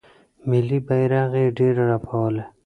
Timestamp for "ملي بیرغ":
0.49-1.31